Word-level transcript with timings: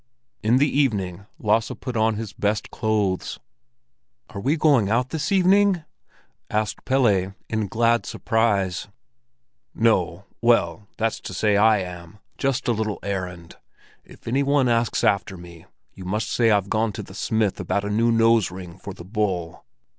In 0.41 0.57
the 0.57 0.67
evening 0.79 1.27
Lasse 1.37 1.73
put 1.79 1.95
on 1.95 2.15
his 2.15 2.33
best 2.33 2.71
clothes. 2.71 3.39
"Are 4.31 4.41
we 4.41 4.57
going 4.57 4.89
out 4.89 5.09
this 5.09 5.31
evening?" 5.31 5.83
asked 6.49 6.85
Pelle 6.85 7.35
in 7.51 7.67
glad 7.67 8.07
surprise. 8.07 8.87
"No—well, 9.75 10.87
that's 10.97 11.19
to 11.19 11.35
say 11.35 11.55
I 11.55 11.81
am, 11.83 12.17
just 12.39 12.67
a 12.67 12.71
little 12.71 12.97
errand. 13.03 13.57
If 14.03 14.27
any 14.27 14.41
one 14.41 14.67
asks 14.67 15.03
after 15.03 15.37
me, 15.37 15.67
you 15.93 16.03
must 16.05 16.31
say 16.31 16.47
that 16.49 16.57
I've 16.57 16.69
gone 16.71 16.91
to 16.93 17.03
the 17.03 17.13
smith 17.13 17.59
about 17.59 17.85
a 17.85 17.91
new 17.91 18.11
nose 18.11 18.49
ring 18.49 18.79
for 18.79 18.95
the 18.95 19.05
bull." 19.05 19.63